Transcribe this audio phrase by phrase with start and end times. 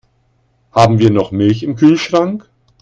[0.71, 2.49] Haben wir noch Milch im Kühlschrank?